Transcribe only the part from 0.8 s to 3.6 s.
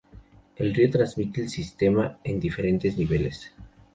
trasmite el sistema en diferentes niveles.